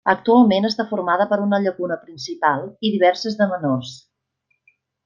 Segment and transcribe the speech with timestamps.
[0.11, 3.97] Actualment està formada per una llacuna principal i diverses de menors.